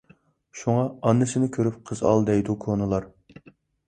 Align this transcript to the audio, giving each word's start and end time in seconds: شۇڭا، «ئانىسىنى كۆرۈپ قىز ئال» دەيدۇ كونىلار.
شۇڭا، 0.59 0.85
«ئانىسىنى 1.09 1.49
كۆرۈپ 1.57 1.77
قىز 1.89 2.01
ئال» 2.13 2.25
دەيدۇ 2.31 2.57
كونىلار. 2.65 3.07